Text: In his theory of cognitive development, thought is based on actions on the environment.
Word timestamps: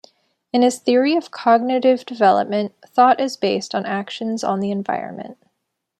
In 0.51 0.63
his 0.63 0.79
theory 0.79 1.15
of 1.15 1.29
cognitive 1.29 2.07
development, 2.07 2.73
thought 2.87 3.19
is 3.21 3.37
based 3.37 3.75
on 3.75 3.85
actions 3.85 4.43
on 4.43 4.59
the 4.59 4.71
environment. 4.71 5.37